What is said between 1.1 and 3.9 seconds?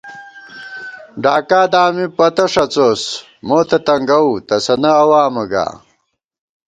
ڈاکا دامی پتہ ݭَڅوس موتہ